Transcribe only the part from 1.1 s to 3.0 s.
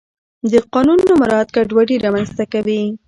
مراعت ګډوډي رامنځته کوي